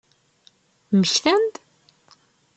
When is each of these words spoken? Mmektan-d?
Mmektan-d? 0.97 1.53